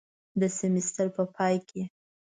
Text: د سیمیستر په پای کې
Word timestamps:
د 0.39 0.41
سیمیستر 0.57 1.07
په 1.15 1.23
پای 1.35 1.55
کې 1.69 1.81